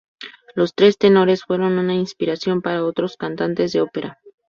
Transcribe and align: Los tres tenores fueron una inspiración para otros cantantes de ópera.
Los 0.55 0.73
tres 0.73 0.97
tenores 0.97 1.43
fueron 1.43 1.77
una 1.77 1.93
inspiración 1.93 2.63
para 2.63 2.83
otros 2.85 3.17
cantantes 3.17 3.71
de 3.71 3.81
ópera. 3.81 4.17